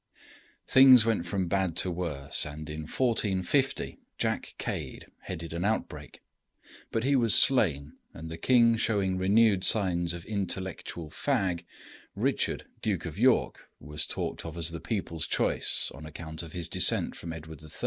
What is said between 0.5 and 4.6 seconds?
Things went from bad to worse, and, in 1450, Jack